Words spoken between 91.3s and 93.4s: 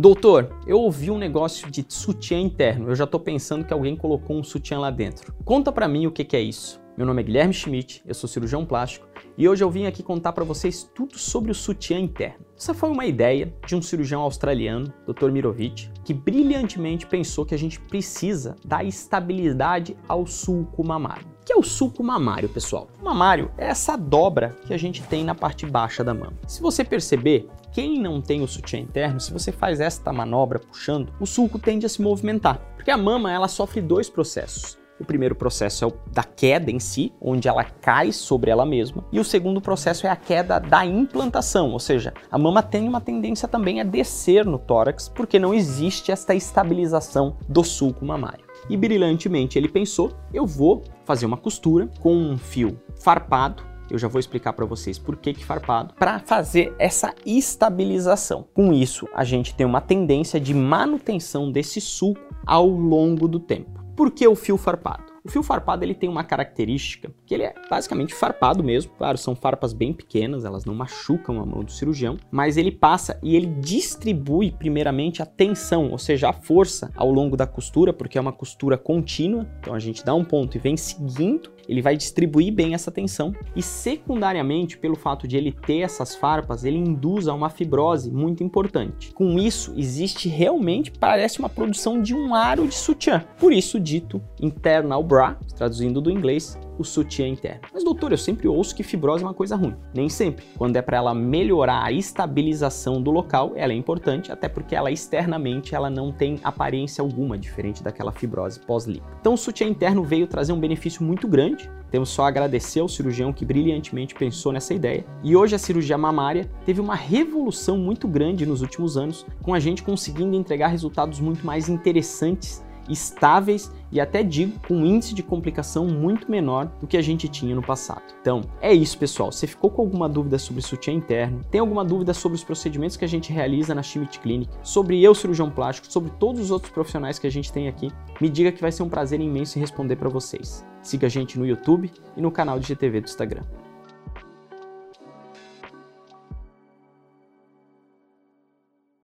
uma produção de um aro de sutiã.